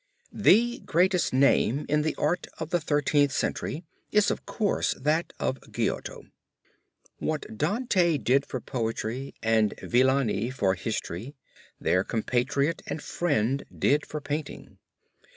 The 0.33 0.79
greatest 0.79 1.31
name 1.31 1.85
in 1.87 2.01
the 2.01 2.15
art 2.15 2.47
of 2.57 2.71
the 2.71 2.79
Thirteenth 2.81 3.31
Century 3.31 3.83
is 4.11 4.31
of 4.31 4.47
course 4.47 4.95
that 4.95 5.31
of 5.39 5.59
Giotto. 5.71 6.23
What 7.19 7.55
Dante 7.55 8.17
did 8.17 8.47
for 8.47 8.59
poetry 8.59 9.35
and 9.43 9.75
Villani 9.83 10.49
for 10.49 10.73
history, 10.73 11.35
their 11.79 12.03
compatriot 12.03 12.81
and 12.87 12.99
friend 12.99 13.63
did 13.77 14.07
for 14.07 14.21
painting. 14.21 14.79